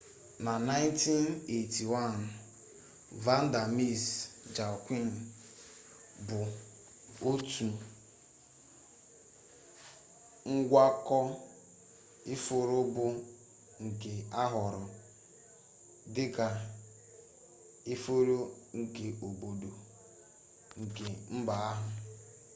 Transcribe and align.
na 0.45 0.53
1981 0.59 2.19
vanda 3.25 3.61
miss 3.77 4.03
joaquim 4.55 5.07
otu 7.29 7.67
ngwakọ 10.53 11.19
ifuru 12.33 12.77
bụ 12.95 13.05
nke 13.85 14.13
ahọrọ 14.43 14.83
dị 16.13 16.25
ka 16.35 16.47
ifuru 17.93 18.37
nkeobodo 18.79 19.71
nke 20.81 21.05
mba 21.37 21.55
ahụ 21.71 21.89